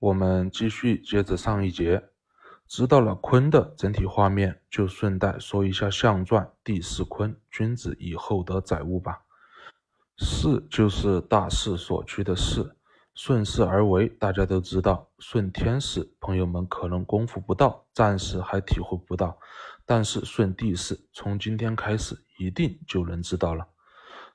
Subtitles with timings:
[0.00, 2.10] 我们继续接着上一节，
[2.68, 9.22] 知道了坤的整体画面，就顺带说一下象传第四坤，君子以厚德载物吧。
[10.18, 12.76] 势就是大势所趋的势，
[13.14, 15.10] 顺势而为，大家都知道。
[15.18, 19.36] 顺天时，朋友们可能功夫不到，暂时还体会不到，
[19.84, 23.66] 但是顺地势，从今天开始一定就能知道了。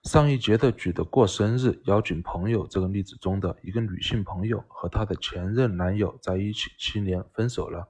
[0.04, 7.87] 上一节的举的过生日邀请朋友这个例子中的一个女性朋友和她的前任男友在一起七年分手了，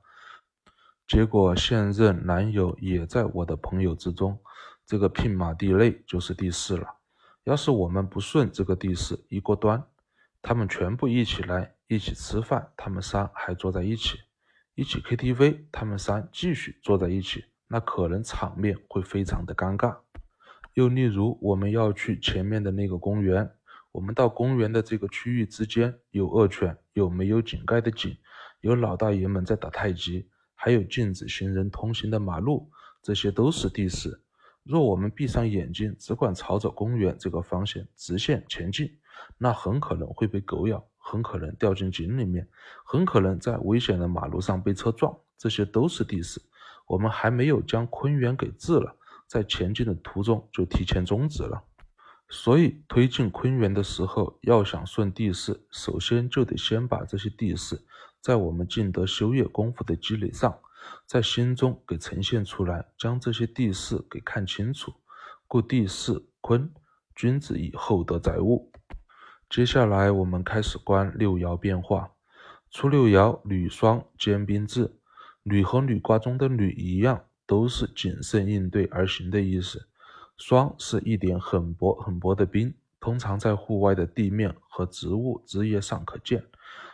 [1.07, 4.39] 结果现任男友也在我的朋友之中，
[4.85, 6.87] 这个牝马地雷就是地势了。
[7.45, 9.83] 要是我们不顺这个地势一锅端，
[10.39, 14.19] 他们全部一起来一起吃饭，他们仨还坐在一起，
[14.75, 19.97] 一起 KTV，他们仨继续坐在一起，那可能场面会非常的尴尬。
[20.73, 23.49] 又例如，我们要去前面的那个公园，
[23.91, 28.17] 我们到公园的这个区域之间有恶犬，有没有井盖的井，
[28.61, 32.69] 有老大爷们在打太极，还有禁止行人通行的马路，
[33.03, 34.19] 这些都是地势。
[34.63, 38.97] 若我们闭上眼睛，只管朝着公园这个方向直线前进，
[39.37, 42.47] 那很可能会被狗咬，很可能掉进井里面，
[42.83, 46.41] 很可能在危险的马路上被车撞，这些都是地势。
[46.87, 48.95] 我们还没有将坤元给治了。
[49.33, 51.63] 在前进的途中就提前终止了，
[52.29, 57.83] 所以推进坤元的时候，要想顺地势，首先就得先把这些地势
[58.21, 60.55] 在我们静德修业功夫的积累上，
[61.07, 64.93] 在心中给呈现出来，将这些地势给看清楚。
[65.47, 66.71] 故地势坤，
[67.15, 68.71] 君子以厚德载物。
[69.49, 72.11] 接下来我们开始观六爻变化。
[72.69, 74.99] 初六爻履霜兼兵制，
[75.41, 77.25] 履和履卦中的履一样。
[77.45, 79.87] 都是谨慎应对而行的意思。
[80.37, 86.43] 霜是一点很薄很薄的冰，通常在户外的地面和植物枝叶上可见。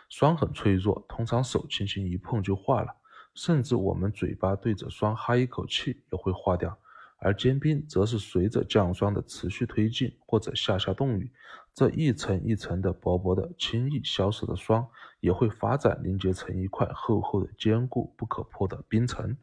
[0.08, 2.94] 霜很脆弱，通常手轻轻一碰就化了，
[3.34, 6.76] 甚至我们嘴巴对着霜哈一口气也会化掉。
[7.22, 11.30] 而坚冰则是随着降霜的持续推进或者下下冻雨，
[11.74, 14.86] 这一层一层的薄薄的、轻易消失的霜，
[15.20, 19.36] 也会发展凝结成一块厚厚的、坚固不可破的冰层。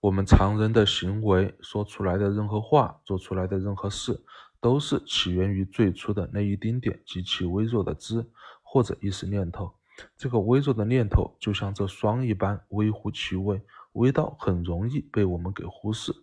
[0.00, 4.22] 我们常人的行为，说出来的任何话，做出来的任何事，
[4.60, 8.24] 都是起源于最初的那一丁点极其微弱的知
[8.62, 9.74] 或者意识念头。
[10.16, 13.60] 这个微弱的念头，就像这霜一般微乎其微，
[13.94, 16.14] 微到很容易被我们给忽视。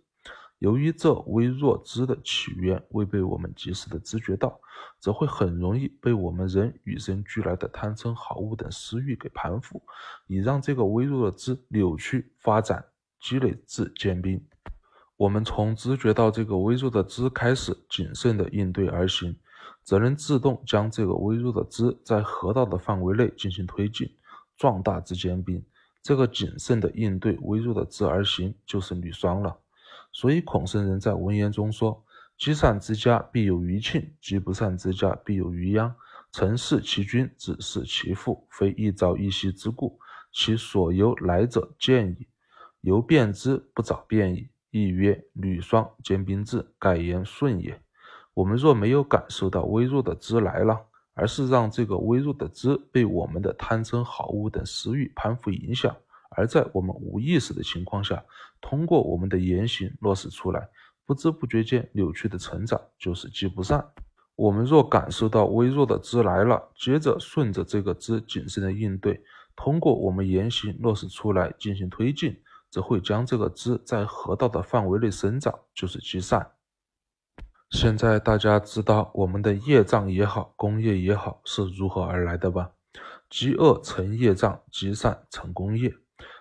[0.60, 4.58] 由于这微弱知的起源未被我们及时的知觉到，
[5.02, 9.84] 则会很容易被我们人与生俱来的贪嗔好恶等私欲给盘腐，
[10.28, 12.86] 以让这个微弱的知扭曲发展。
[13.26, 14.40] 积累至坚冰，
[15.18, 19.36] 我们从知觉到这个微弱的知开始，谨慎的应对而行，
[19.82, 24.16] 则能自动将这个微弱的知在河道的范围内进行推进，
[24.56, 25.66] 壮大至坚冰。
[26.04, 29.58] 这个谨慎的应对微弱的知而行，就是履霜了。
[30.12, 32.06] 所以孔圣人在文言中说
[32.38, 35.96] ：“积善之家必有余庆，积不善之家必有余殃。
[36.32, 39.98] 臣事其君，子事其父，非一朝一夕之故，
[40.32, 42.28] 其所由来者见矣。”
[42.86, 47.82] 由变之不早变矣，亦曰履霜兼冰至，盖言顺也。
[48.36, 50.80] 我们若没有感受到微弱的知来了，
[51.16, 55.96] 而是让这个微弱的知被我们的贪嗔好恶等私欲攀附影响，
[56.30, 58.24] 而在我们无意识的情况下，
[58.62, 60.70] 通过我们的言行落实出来，
[61.08, 63.84] 不知不觉间扭曲的成长，就是积不善。
[64.36, 69.24] 我们若感受到微弱的知来了，接着顺着这个知谨慎的应对，
[69.56, 72.38] 通过我们言行落实出来进行推进。
[72.70, 76.52] 则会将这个知在河道的范围内生长，就是积善。
[77.72, 82.72] 现在大家知道我们的业障也好，功业也好是如何而来的吧？
[83.30, 85.94] 积恶成业障，积善成功业。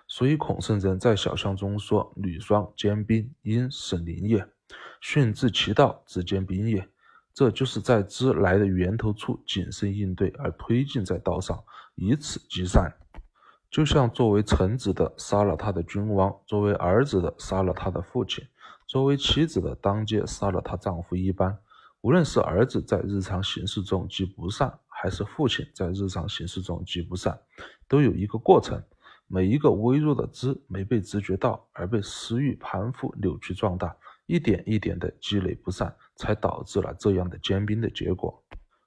[0.07, 4.39] 所以孔圣人在小象中说：“履霜坚冰，因使灵也；
[5.01, 6.87] 训至其道，之坚冰也。”
[7.33, 11.61] 这就是在知来的源头处谨慎应对，而推进在道上，
[11.95, 12.89] 以此积善。
[13.75, 18.41] 就像作为臣子的杀了他的君王，作为儿子的杀了他的父亲，
[18.87, 21.59] 作为妻子的当街杀了她丈夫一般。
[21.99, 27.37] 无论是儿子在日常行事中积不善，还是父亲在日常行事中积不善，
[27.85, 28.81] 都有一个过程。
[29.27, 33.93] 每一个微弱的知没被直觉到，而被私欲攀附、扭曲、壮大，
[34.25, 38.41] 一点一点的积累不善，才导致了这样的坚冰的结果。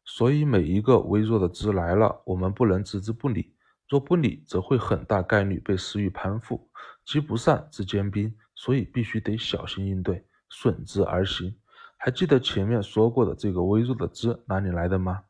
[0.07, 3.53] 所以，每一个微弱的知来了，我们不能置之不理。
[3.89, 6.69] 若不理，则会很大概率被私欲攀附，
[7.05, 11.55] 积不善之坚冰，所以必须得小心应对，顺之而行。
[11.97, 15.23] 还记得前面说过的这个微弱的知哪里来的吗？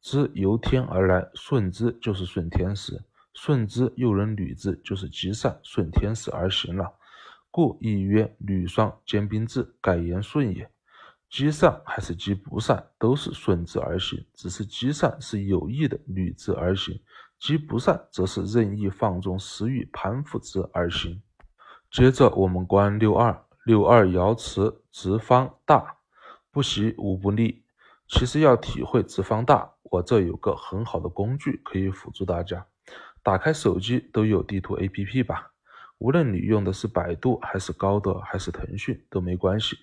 [0.00, 3.02] 知由天而来，顺之就是顺天时，
[3.34, 6.92] 顺之又能履之，就是积善顺天时而行了。
[7.50, 10.70] 故亦曰履霜坚冰至，改言顺也。
[11.28, 17.00] 积善还是积不善，都是顺之而行，只是积善是有意的履之而行，
[17.38, 21.22] 积不善则是任意放纵私欲攀附之而行。
[21.90, 25.98] 接着我们观六二，六二爻辞直方大，
[26.50, 27.64] 不习无不利。
[28.08, 32.66] 其实要体会直方大，我这有个很好的工具可以辅助大家。
[33.22, 35.50] 打开手机都有地图 APP 吧，
[35.98, 39.76] 无论你用的是百度还是高德还是腾讯都没关系。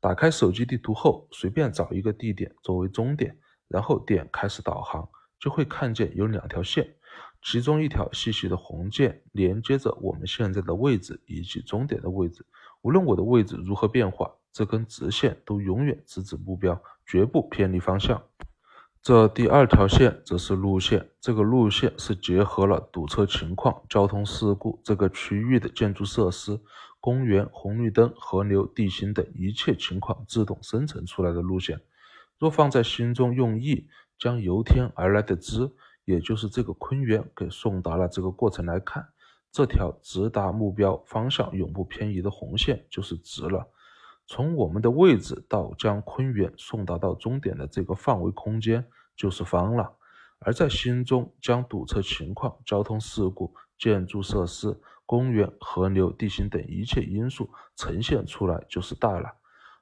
[0.00, 3.38] 打开手机地图后，随便找一个地点作为终点，
[3.68, 5.08] 然后点开始导航，
[5.40, 6.94] 就会看见有两条线，
[7.42, 12.44] 其中一条细细的红线连接着我们现在的位置以及终点的位置。
[12.82, 18.22] 无论我的位置如何变化，这根直线都永远直指目标，绝不偏离方向。
[19.02, 26.60] 这第二条线则是路线，这个路线是结合了堵车情况、交通事故这个区域的建筑设施、
[27.00, 31.80] 公园、红绿灯、河流、地形等一切情况自动生成出来的路线。
[32.38, 33.88] 若放在心中用意，
[34.20, 35.68] 将由天而来的知，
[36.04, 39.08] 也就是这个坤元给送达了这个过程来看，
[39.50, 43.66] 这条直达目标方向永不偏移的红线就是直了。
[44.26, 48.86] 从我们的位置到将坤元送达到终点的这个范围空间
[49.16, 49.92] 就是方了，
[50.38, 59.39] 而在心中将堵车情况、交通事故、建筑设施、公园、河流、地形等一切因素呈现出来就是大了。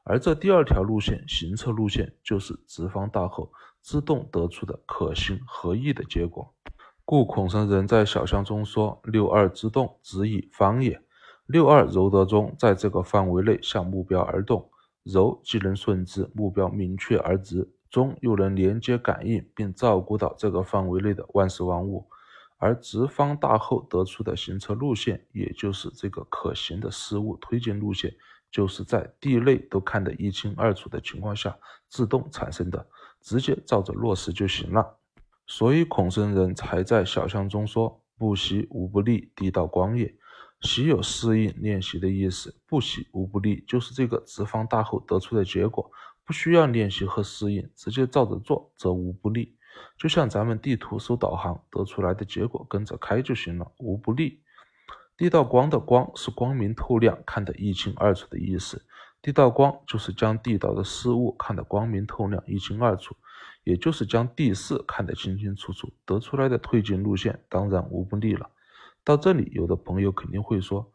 [0.08, 3.52] 而这第二条路线行车路线就是直方大后
[3.82, 6.55] 自动得出的可行合意的结果。
[7.05, 11.00] 故孔圣人在小象中说：“六二之动，直以方也。”
[11.46, 14.70] 六二柔得中，在这个范围内向目标而动，
[15.02, 22.06] 柔既能顺之，目标明确而直，中又能连接感应并照顾到这个范围内的万事万物。
[22.58, 28.14] 而直方大后得出的行车路线，也就是这个可行的事物推进路线，
[28.50, 31.56] 就是在地内都看得一清二楚的情况下
[31.88, 32.86] 自动产生的，
[33.20, 34.96] 直接照着落实就行了。
[35.46, 40.14] 所以孔圣人才在小象中说：“不习无不利，地道光也。”
[40.60, 45.88] 习有适应练习的意思，不习无不利，就是这个直方大后得出的结果，
[46.24, 49.56] 不需要练习和适应，直接照着做则无不利。
[49.96, 54.42] 就像咱们地图搜导航得出来的结果，跟着开就行了，无不利。
[55.19, 58.81] 地道光的光是光明透亮，看得一清二楚的意思。
[59.20, 63.17] 地道光就是将地道的事物看得光明透亮、一清二楚，
[63.65, 68.49] 也就是将地势看得清清楚楚，得出来的推进路线当然无不利了。
[69.03, 70.88] 到这里，有的朋友肯定会说：“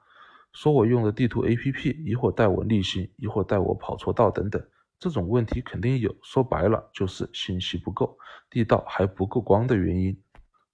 [0.53, 4.65] 说我用的地图 APP，一会儿带我逆行，一会儿带我跑错道，等等，
[4.97, 6.15] 这种问题肯定有。
[6.21, 8.17] 说白了，就是信息不够，
[8.49, 10.17] 地道还不够光的原因。”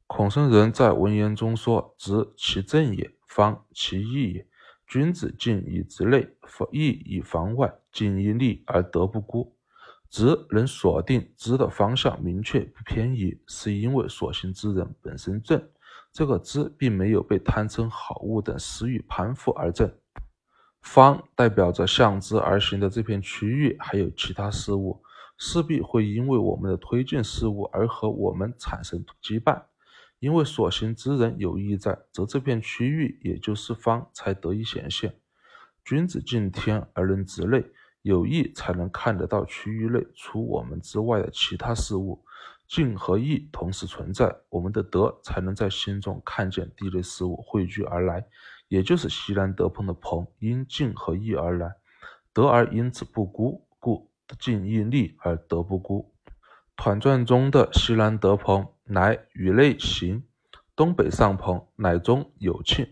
[0.05, 4.45] 孔圣人在文言中说：“直其正也，方其义也。
[4.85, 6.27] 君子敬以直内，
[6.71, 9.55] 义以防外，进以利而得不孤。
[10.09, 15.69] 直能锁定直的方向，明确不偏移，是因为所行之人本身正。”
[16.11, 19.93] 这个知并没有被贪嗔好恶等私欲攀附而正，
[20.81, 25.03] 方代表着向之而行的这片区域，还有其他事物，
[25.37, 29.61] 势必会因为我们的推进事物而和我们产生羁绊。
[30.19, 35.15] 因为所行之人有意在，则这片区域也就是方才得以显现。
[35.83, 37.65] 君子敬天而能直内，
[38.01, 42.23] 有意才能看得到区域内除我们之外的其他事物。
[42.67, 48.23] 静和义同时存在，我们的德才能在心中看见地内事物汇聚而来，
[48.67, 51.73] 也就是西南德朋的朋因静和义而来，
[52.31, 56.13] 德而因此不孤，故静义利而德不孤。
[56.75, 60.23] 团传中的西南德朋乃与内行，
[60.75, 62.87] 东北上朋乃中有庆，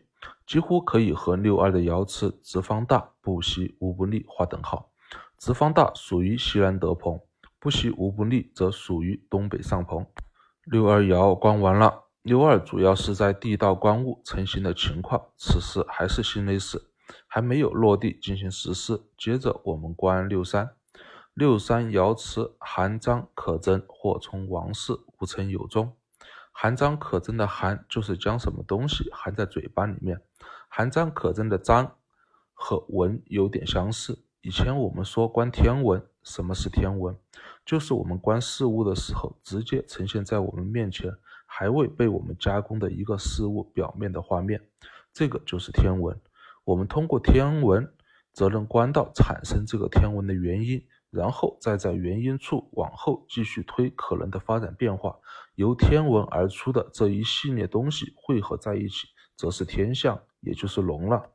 [0.46, 4.92] 几乎可以和六二的爻辞直方大不息无不利划等号。
[5.38, 7.20] 直方大属于西南德朋。
[7.60, 10.06] 不习无不利，则属于东北上朋。
[10.64, 16.80] 六二爻观完了，六二主要是在地道观物成型的情况，此时还是心内事，
[17.26, 19.02] 还没有落地进行实施。
[19.18, 20.70] 接着我们观六三，
[21.38, 25.96] 六三爻辞含章可贞，或从王事，无成有终。
[26.52, 30.20] 含章可贞的含就是将什么东西含在嘴巴里面，
[30.68, 31.98] 含章可贞的章
[32.56, 34.18] 和文有点相似。
[34.42, 37.16] 以前我们说观天文，什么是天文？
[37.64, 41.16] 就是我们观事物的时候，直接呈现在我们面前，
[41.46, 44.60] 还未被我们加工的一个事物表面的画面，
[45.14, 46.20] 这个就是天文。
[46.64, 47.94] 我们通过天文，
[48.34, 55.16] 则能观到产生这个天文的原因，然后再在原因处往后继续推可能的发展变化，
[55.56, 61.32] 由天文而出的这一系列东西汇合在一起，则是天象，也就是龙了。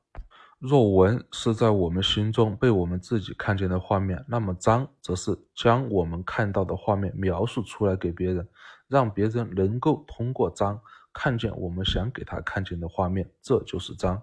[0.59, 8.49] 若文是在我们心中被我们自己看见的画面，那么章则是将我们看到的画面描述出来给别人，
[8.87, 10.81] 让别人能够通过章
[11.13, 14.23] 看见我们想给他看见的画面，这就是章。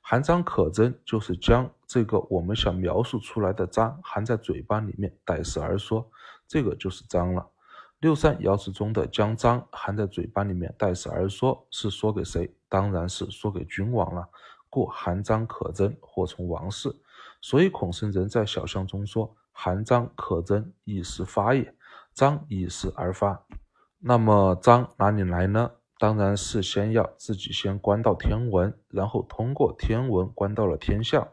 [0.00, 6.08] 含章可真，就是将这个我们想描述出来的章含在嘴巴里面，带食而说，
[6.46, 7.48] 这个就是章了。
[7.98, 12.54] 六三爻辞中的将章含在嘴巴里面，带食而说，是说给谁？
[12.68, 14.28] 当然是说给君王了。
[14.68, 16.94] 故含章可真，或从王室。
[17.40, 21.74] 所以孔圣人在小象中说：“含章可真，一时发也。
[22.12, 23.46] 章一时而发。”
[23.98, 25.70] 那么章哪里来呢？
[25.98, 31.26] 当然是先要自己先观到天文，然后通过天文观到了天象，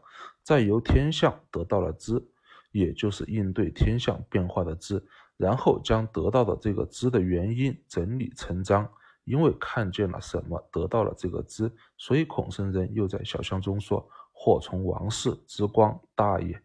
[0.46, 2.24] 再由天象得到了知，
[2.70, 5.04] 也就是应对天象变化的知，
[5.36, 8.88] 然后将得到的这个知的原因整理成章。
[9.24, 16.62] 因为看见了什么，得到了这个知，所以孔圣人又在小象中说：“或从王室之光大也，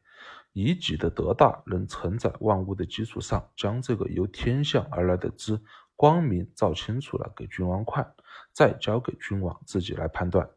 [0.53, 5.59] 以己的德大能承载万物的基础上，将这个由天象而来的知
[5.95, 8.13] 光明照清楚了，给君王看，
[8.53, 10.47] 再交给君王自己来判断。”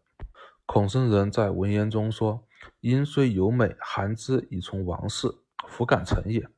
[0.67, 2.45] 孔圣人在文言中说
[2.81, 5.29] ：“因虽有美，含之以从王室，
[5.69, 6.49] 弗敢成也。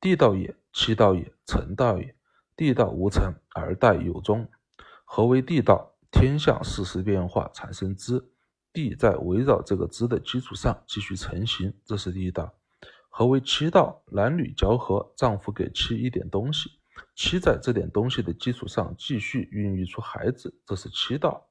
[0.00, 2.14] 地道也，七道也，成道也。
[2.56, 4.48] 地道无成而待有终。”
[5.04, 5.94] 何为地道？
[6.10, 8.22] 天象事实变化产生知，
[8.72, 12.52] 地在围绕这个知的基础上继续成型，这是地道。
[13.08, 14.02] 何为妻道？
[14.10, 16.70] 男女交合，丈夫给妻一点东西，
[17.14, 21.48] 妻在这点东西的基础上继续孕育出孩子，这是妻道。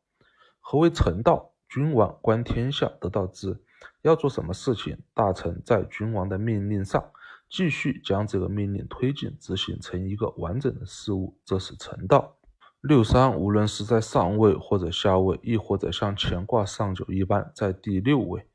[0.60, 1.52] 何为臣道？
[1.68, 3.64] 君王观天下得到知，
[4.02, 7.12] 要做什么事情，大臣在君王的命令上
[7.50, 12.38] 继续将这个命令推进执行成一个完整的事物，这是臣道。
[12.82, 18.48] 六三无论是在上位或者下位，亦或者像乾卦上九一般在第六位，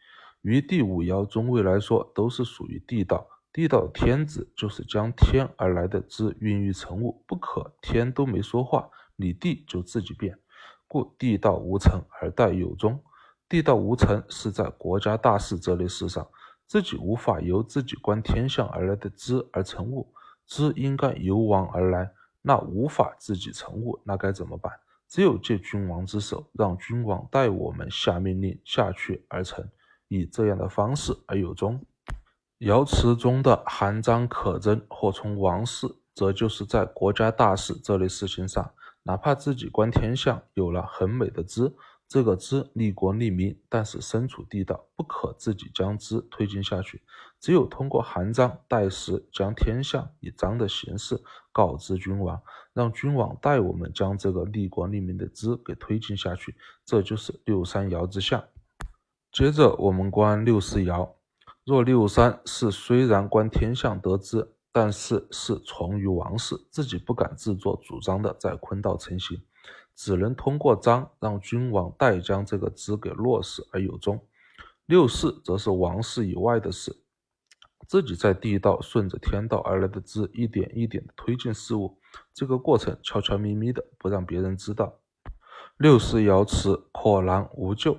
[0.43, 3.29] 于第五爻中位来说，都是属于地道。
[3.53, 10.39] 地道天子就是将天而来的之孕育成物，不可天都没说话，你地就自己变，
[10.87, 13.03] 故地道无成而待有终。
[13.49, 16.27] 地道无成是在国家大事这类事上，
[16.67, 20.13] 自己无法由自己观天象而来的知而成物，
[20.47, 22.11] 知应该由王而来。
[22.43, 24.73] 那无法自己成物，那该怎么办？
[25.09, 29.69] 只有借君王之手，让君王代我们下命令下去而成，
[30.09, 31.81] 以这样的方式而有终。
[32.59, 38.73] 爻辞中的含章可贞或从王室，则就是在国家大事这类事情上，
[39.05, 41.73] 哪怕自己观天象有了很美的知。
[42.09, 47.03] 这个知利国利民，但是身处地道，不可自己将之推进下去，
[47.41, 51.21] 只有通过函章代时，将天象以章的形式
[51.51, 52.41] 告知君王，
[52.73, 58.45] 让君王代我们将这个利国利民的知给推进下去，这就是六三爻之象。
[59.33, 61.11] 接着我们观六四爻，
[61.65, 69.43] 若六三是虽然观天象得知，但是是从于王室，自己不敢自作主张的在坤道成行。
[69.97, 74.23] 只能通过章让君王代将这个知给落实而有终。
[74.85, 76.95] 六四则是王室以外的事，
[77.89, 81.99] 自己在地道顺着天道而来的知一点一点的推进事物，
[82.35, 85.01] 这个过程悄悄咪咪的不让别人知道。
[85.79, 87.97] 六四爻辞阔囊无咎。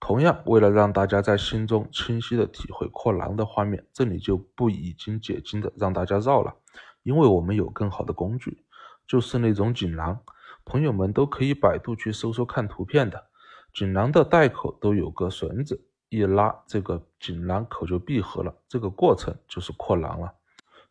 [0.00, 6.54] 同样，为了让大家在心中清晰的体会阔囊的画面，这里就不已经解经的让大家绕了，
[7.02, 8.64] 因为我们有更好的工具，
[9.08, 10.20] 就是那种锦囊。
[10.68, 13.24] 朋友们都可以百度去搜搜看图片的，
[13.72, 20.34] 锦囊的袋口都有个绳子，一拉这个锦囊口就闭合了，这个过程就是扩囊了。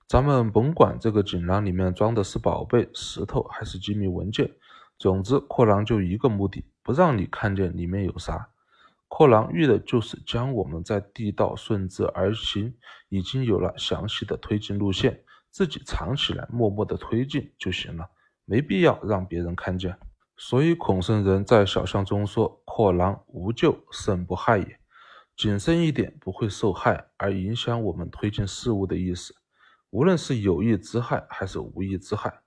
[0.07, 4.51] 咱们甭管这个锦囊里面装的是宝贝、石头还是机密文件，
[4.97, 8.49] 总之扩囊就一个目的，不让你看见里面有啥。
[9.07, 12.73] 扩囊寓的就是将我们在地道顺之而行，
[13.09, 18.09] 已经有了详细的推进路线，自己藏起来，默默的推进就行了。
[18.49, 19.99] 没必要让别人看见，
[20.37, 24.79] 所以孔圣人在小象中说：“阔囊无咎，甚不害也。”
[25.35, 29.35] 谨慎一点，不会受害而影响我们推进事物的意思。
[29.89, 32.41] 无论是有意之害还是无意之害。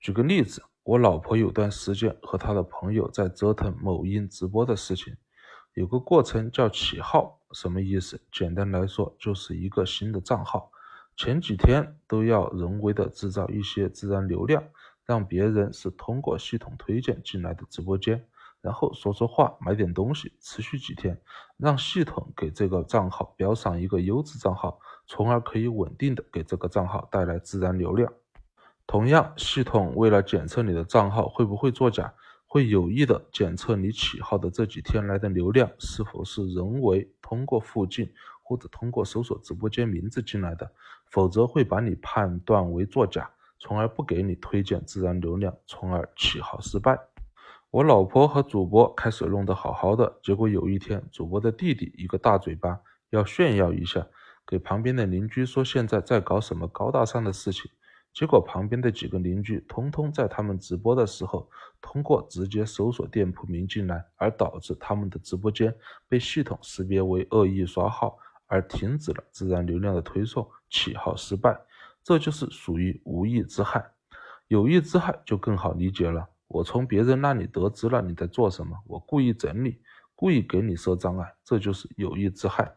[0.00, 5.14] 举个例子，我老婆有段时间和她的朋友在折腾某音直播的事情，
[5.74, 8.18] 有个过程叫起号，什么意思？
[8.32, 10.70] 简单来说，就是一个新的账号，
[11.18, 14.64] 前几天都要人为的制造一些自然流量。
[15.06, 18.26] 让别人是通过系统推荐进来的直播间，
[18.60, 21.20] 然后说说话，买点东西，持续几天，
[21.56, 28.12] 让系统给这个账号标上一个优质账号，从而可以稳定的给这个账号带来自然流量。
[28.86, 32.14] 同样，系统为了检测你的账号会不会作假，
[32.46, 40.70] 会有意的检测你起号的这几天来的流量是否是人为通过附近或者通过搜索直播间名字进来的，
[41.10, 46.98] 否则会把你判断为作假，从而不给你推荐自然流量，从而起号失败。
[47.70, 52.78] 我老婆和主播开始弄得好好的，结果有一天，主播的弟弟一个大嘴巴
[53.10, 54.06] 要炫耀一下，
[54.46, 57.70] 给旁边的邻居说现在在搞什么高大上的事情。
[58.12, 65.74] 结果旁边的几个邻居通通在他们直播的时候，通过直接搜索店铺名进来，而导致他们的直播间
[66.08, 71.60] 被系统识别为恶意刷号，而停止了自然流量的推送，起号失败。
[72.04, 73.92] 这就是属于无意之害。
[74.46, 76.28] 有意之害就更好理解了。
[76.46, 79.80] 我从别人那里得知了你在做什么，我故意整你，
[80.14, 82.76] 故意给你设障碍，这就是有意之害。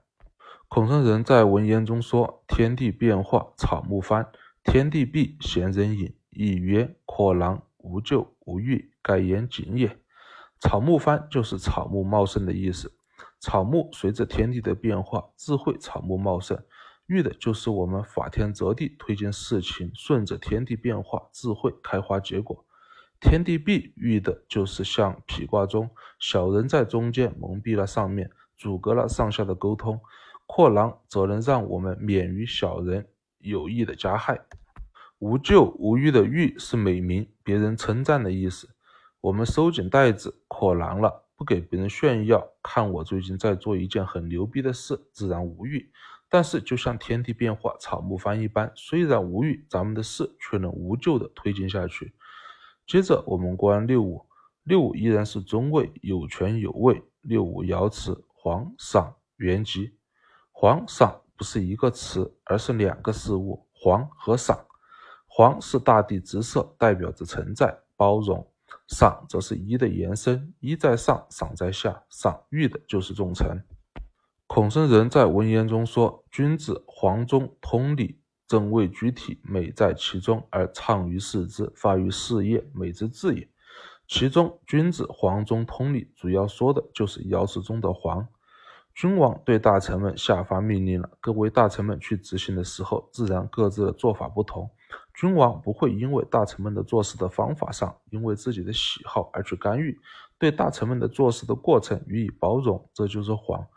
[0.70, 4.32] 孔圣人在文言中说：“天地变化，草木翻。”
[4.64, 6.16] 天地闭，闲人隐。
[6.30, 10.00] 以曰：阔囊，无咎无欲，盖言谨也。
[10.60, 12.92] 草木翻就是草木茂盛的意思。
[13.40, 16.58] 草木随着天地的变化，自会草木茂盛。
[17.08, 22.66] 遇的就是我们法天择地推进事情，顺着天地变化，智慧开花结果。
[23.20, 30.00] 天地闭，遇的就是像匹卦中，小人在中间蒙蔽了上面，阻隔了上下的沟通。
[30.46, 33.08] 阔囊则能让我们免于小人。
[33.40, 34.42] 有意的加害，
[35.20, 38.70] 无咎无欲的欲是美名，别人称赞的意思。
[39.22, 42.46] 我们收紧袋子，扩囊了，不给别人炫耀。
[42.62, 45.90] 看我最近在做一件很牛逼的事，自然无欲。
[46.30, 52.14] 但是就像天地变化，草木翻一般，虽然无欲，咱们的事却能无咎的推进下去。
[52.86, 54.26] 接着我们观六五，
[54.64, 57.04] 六五依然是中位，有权有位。
[57.22, 59.98] 六五爻辞：黄、赏、元吉。
[60.52, 61.22] 黄、赏。
[61.38, 64.66] 不是一个词，而是两个事物，黄和赏。
[65.28, 68.44] 黄是大地之色，代表着承载、包容；
[68.88, 73.64] 赏则是一的延伸，一在上，赏在下，赏遇的就是众臣。
[74.48, 78.18] 孔圣人在文言中说：“君子黄中通理，
[78.48, 83.48] 正位居体，美在其中，而畅于四肢，发于事业，美之至也。”
[84.08, 88.26] 其中，君子黄中通理，主要说的就是爻辞中的黄。
[88.96, 94.72] 君王对大臣们下发命令了，各位大臣们去执行的时候，自然各自的做法不同。
[95.14, 100.00] 君王不会因为大臣们的做事的方法上，因为自己的喜好而去干预，
[100.40, 103.68] 对大臣们的做事的过程予以包容，这就是皇。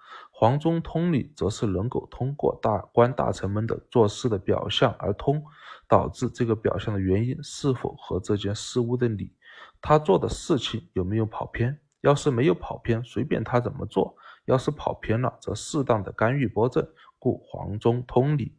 [0.41, 5.45] 黄中通理，则是能够通过大官大臣们的做事的表象而通，
[5.87, 9.35] 导致这个表象的原因是否和这件事物的理，
[9.83, 11.79] 他做的事情有没有跑偏。
[12.01, 14.17] 要是没有跑偏，随便他怎么做。
[14.47, 18.57] 要是跑偏了，则适当的干预拨正，故黄中通理。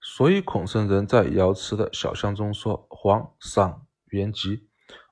[0.00, 4.66] 所以孔圣人在爻辞的小象中说：“黄赏元吉，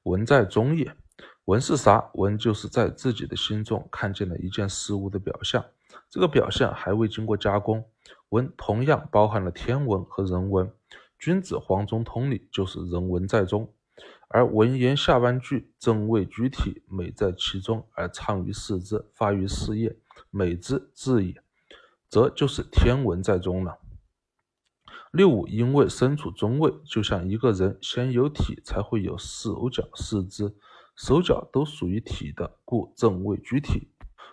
[0.05, 0.97] 文在中也。
[1.45, 2.11] 文是啥？
[2.15, 5.63] 文就是在自己的心中看见了一件事物的表象，
[6.11, 7.85] 这个表象还未经过加工。
[8.31, 10.71] 文同样包含了天文和人文。
[11.19, 13.73] 君子黄中通理，就是人文在中。”
[14.33, 19.97] 而文言下半句正位居体，美在其中，而畅于四肢，发于事业，
[20.31, 21.35] 美之至也，
[22.09, 23.79] 则就是天文在中了。
[25.11, 30.55] 六五因为身处中位，就像一个人先有体，才会有手脚四肢，
[30.97, 33.89] 手脚都属于体的，故正位居体。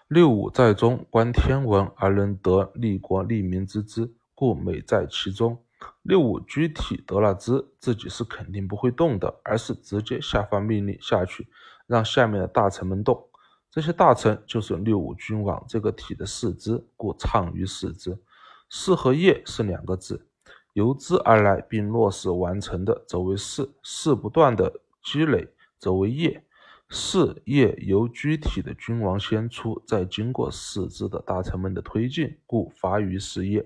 [0.08, 5.62] 六五在中，观天文而能得利国利民之资，故美在其中。
[6.02, 11.46] 六五居体得了知，自己是肯定不会动的，而是直接下发命令下去，
[11.88, 13.22] 让下面的大臣们动。
[13.70, 18.18] 这些大臣就是六五君王这个体的四肢，故畅于四肢。
[18.70, 20.26] 事和业是两个字，
[20.72, 24.72] 由之而来并落实完成的，则为事；事不断的
[25.04, 26.42] 积累，则为业。
[26.90, 33.66] 事业由居体的君王先出，再经过四肢的大臣们的推进，故发于事业。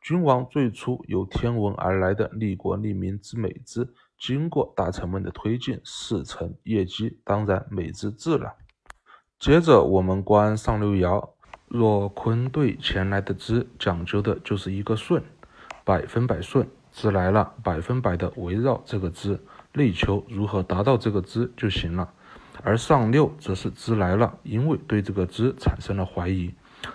[0.00, 3.88] 君王最初由天文而来的利国利民之美之，
[4.18, 8.54] 经过大臣们的推进，事成业绩，当然美之至了。
[9.40, 11.30] 接着我们观上六爻，
[11.66, 15.20] 若坤对前来的之，讲究的就是一个顺，
[15.84, 19.40] 百分百顺，之来了，百分百的围绕这个之，
[19.72, 22.12] 力求如何达到这个之就行了。
[22.64, 26.54] 而上六则是之来了，因为对这个之产生了怀疑，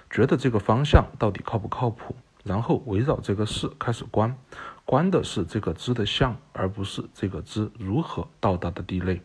[0.10, 2.16] 觉得这个方向到底靠不靠谱。
[2.44, 4.36] 然后围绕这个事开始观，
[4.84, 9.22] 观的是这个知的相，而不是这个知如何到达的地类。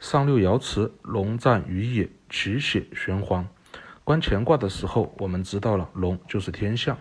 [0.00, 3.46] 上六爻辞：龙战于野，其血玄黄。
[4.02, 6.98] 观乾卦的时候，我们知道了龙就是天象，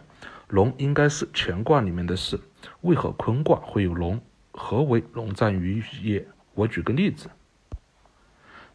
[0.49, 2.39] 龙应该是乾卦里面的事。
[2.81, 4.21] 为何坤卦会有龙？
[4.51, 6.27] 何为龙战于野？
[6.53, 7.27] 我举个例子，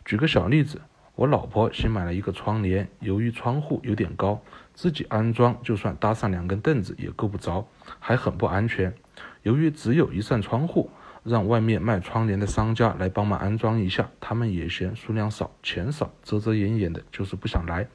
[0.09, 0.81] 举个小例子，
[1.16, 4.40] 我老婆新买了一个窗帘，由于窗户有点高，
[4.73, 7.68] 自己安装就算搭上两根凳子也够不着，
[8.01, 8.94] 还很不安全。
[9.42, 10.90] 由于只有一扇窗户。
[11.25, 17.87] 让外面卖窗帘的商家来帮忙安装一下，他们也嫌数量少、钱少，遮遮掩掩的，就是不想来。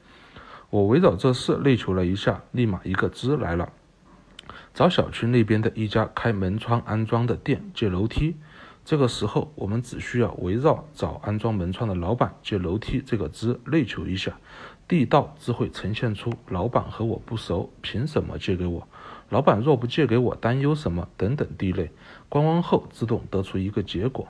[0.70, 3.72] 我围绕这事内求了一下，立马一个支来了，
[4.72, 8.36] 找小区那边的一家开门窗安装的店借楼梯。
[8.84, 14.36] 这个时候，我们只需要围绕找安装门窗的老板借楼梯这个支内求一下，
[14.86, 18.86] 地道只会呈现出老板和我不熟，凭什么借给我？
[19.30, 21.08] 老板若不借给我，担忧什么？
[21.16, 21.90] 等等地类，
[22.28, 24.28] 观望后自动得出一个结果，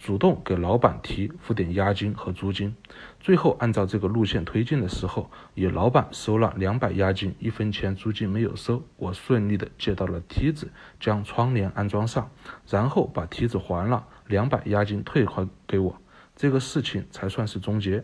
[0.00, 2.74] 主动给老板提付点押金和租金，
[3.20, 12.30] 最后按照这个路线推进的时候，也老板收了两百押金，一分钱租金没有收，我顺利的借到了梯子，将窗帘安装上，
[12.66, 16.00] 然后把梯子还了，两百押金退还给我，
[16.34, 18.02] 这个事情才算是终结。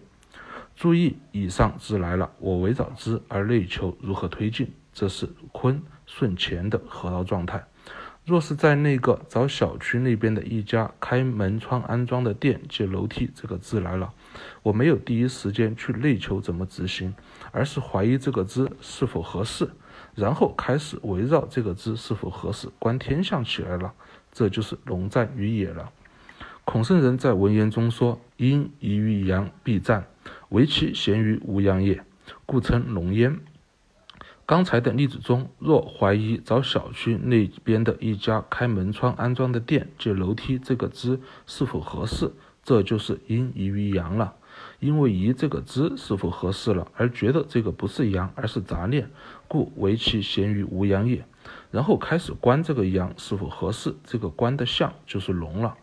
[0.74, 5.82] 注意，以上之来了，我围绕之而内求如何推进，这是坤。
[6.08, 7.64] 顺钱的河道状态。
[8.26, 14.12] 若是在那个找小区那边的一家开门窗安装的店借楼梯，这个字来了，
[14.64, 17.14] 我没有第一时间去内求怎么执行，
[17.52, 19.70] 而是怀疑这个字是否合适，
[20.16, 23.94] 然后开始围绕这个字是否合适观天象起来了。
[24.32, 25.92] 这就是龙战于野了。
[26.64, 30.04] 孔圣人在文言中说：“阴宜于阳，必战，
[30.48, 32.02] 唯其贤于无阳也，
[32.44, 33.38] 故称龙焉。”
[34.46, 42.30] 刚才的例子中，若怀疑找小区那边的一家开门窗安装的店借楼梯这个支是否合适，
[42.62, 44.34] 这就是阴疑于阳了。
[44.78, 49.10] 因为疑这个支是否合适了，而觉得这个不是阳，而是杂念，
[49.48, 51.26] 故为其贤于无阳也。
[51.72, 55.76] 然后开始观这个阳是否合适，这个观的相就是龙了。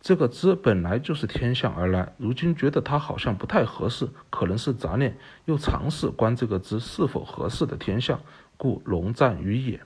[0.00, 8.20] 这个支本来就是天象而来，如今觉得它好像不太合适，可能是杂念，又尝试观这个支是否合适的天象，
[8.56, 9.80] 故龙战于野。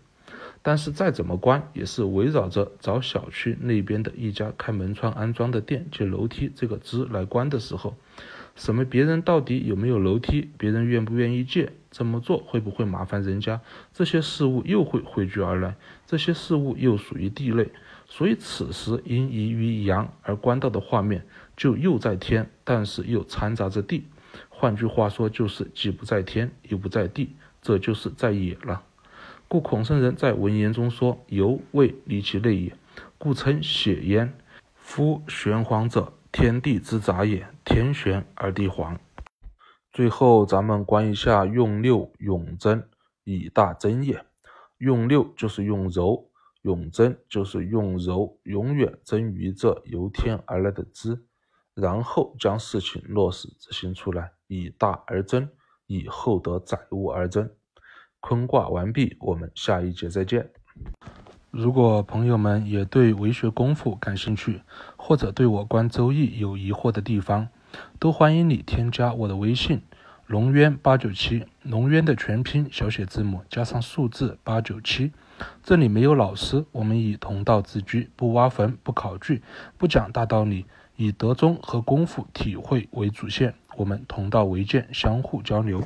[0.65, 7.97] 但是再怎么观，也是围绕着找小区那边的一家开门窗安装的店借楼梯这个支来观的时候，
[8.55, 13.61] 什么别人到底有没有楼梯，别人愿不愿意借，这么做会不会麻烦人家，
[13.93, 15.75] 这些事物又会汇聚而来，
[16.07, 17.71] 这些事物又属于地类。
[18.15, 24.05] 所以此时因移于阳而观到的画面，就又在天，但是又掺杂着地。
[24.51, 28.83] 换句话说，就是既不在天，又不在地，这就是在野了。
[29.49, 32.77] 故孔圣人在文言中说：“犹未离其内也，
[33.17, 34.35] 故称血焉。
[34.75, 39.01] 夫玄黄者，天地之杂也，天玄而地黄。”
[39.91, 42.87] 最后，咱们观一下用六永贞，
[43.25, 44.23] 以大贞也。
[44.77, 46.29] 用六就是用柔。
[46.63, 51.25] 永贞就是用柔永远贞于这由天而来的知，
[51.75, 55.49] 然后将事情落实执行出来，以大而真，
[55.87, 57.51] 以厚德载物而真。
[58.21, 60.51] 坤卦完毕，我们下一节再见。
[61.51, 64.63] 如果朋友们也对为学功夫感兴趣，
[64.97, 67.49] 或者对我观周易有疑惑的地方，
[67.99, 69.83] 都欢迎你添加我的微信。
[70.27, 75.13] 龙渊八九七，龙渊的全拼小写字母加上数字八九七。
[75.63, 79.43] 这里没有老师，我们以同道自居，不挖坟，不考据，
[79.79, 85.83] 不讲大道理，以德中和功夫体会为主线，我们同道为鉴，相互交流。